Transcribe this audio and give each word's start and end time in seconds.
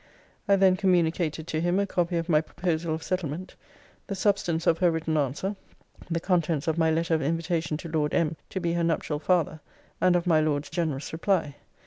'I 0.47 0.55
then 0.55 0.77
communicated 0.77 1.45
to 1.45 1.61
him 1.61 1.77
a 1.77 1.85
copy 1.85 2.17
of 2.17 2.27
my 2.27 2.41
proposal 2.41 2.95
of 2.95 3.03
settlement; 3.03 3.53
the 4.07 4.15
substance 4.15 4.65
of 4.65 4.79
her 4.79 4.89
written 4.89 5.15
answer; 5.15 5.55
the 6.09 6.19
contents 6.19 6.67
of 6.67 6.75
my 6.79 6.89
letter 6.89 7.13
of 7.13 7.21
invitation 7.21 7.77
to 7.77 7.87
Lord 7.87 8.11
M. 8.15 8.35
to 8.49 8.59
be 8.59 8.73
her 8.73 8.83
nuptial 8.83 9.19
father; 9.19 9.59
and 10.01 10.15
of 10.15 10.25
my 10.25 10.41
Lord's 10.41 10.71
generous 10.71 11.13
reply. 11.13 11.55